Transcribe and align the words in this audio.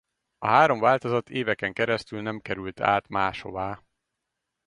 A 0.37 0.47
három 0.47 0.79
változat 0.79 1.29
éveken 1.29 1.73
keresztül 1.73 2.21
nem 2.21 2.39
került 2.39 2.79
át 2.79 3.07
máshová. 3.07 3.83